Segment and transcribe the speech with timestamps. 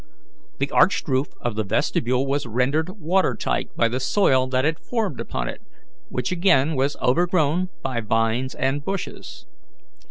[0.57, 5.19] The arched roof of the vestibule was rendered watertight by the soil that had formed
[5.19, 5.61] upon it,
[6.09, 9.45] which again was overgrown by vines and bushes.